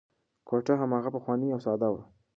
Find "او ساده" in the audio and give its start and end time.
1.51-1.89